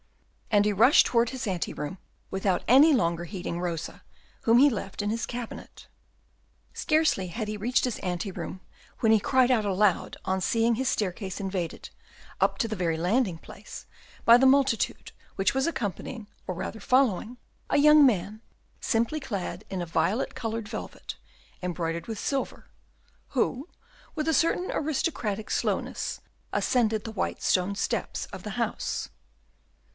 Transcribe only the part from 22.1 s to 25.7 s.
silver; who, with a certain aristocratic